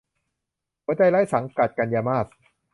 [0.83, 2.25] หัวใจไร้สังกัด- กันยามาส